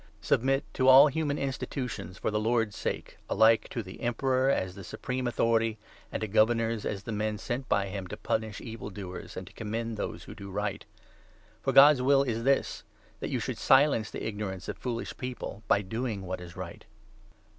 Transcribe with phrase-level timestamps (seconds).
[0.23, 4.49] Submit to all human institutions for the Lord's 13 Submission sake, alike to the emperor
[4.49, 8.07] as the supreme Authorities, authority, and to governors as the men sent by him 14
[8.09, 10.85] to punish evil doers and to commend those who do right.
[11.61, 12.81] For God's will is this—
[13.19, 16.83] that you should silence the 15 ignorance of foolish people by doing what is right.